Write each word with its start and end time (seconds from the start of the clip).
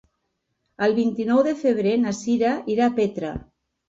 El 0.85 0.95
vint-i-nou 0.99 1.41
de 1.47 1.53
febrer 1.59 1.91
na 2.05 2.13
Cira 2.21 2.55
irà 2.77 2.87
a 2.89 2.95
Petra. 3.01 3.31